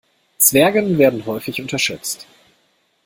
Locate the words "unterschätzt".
1.61-2.25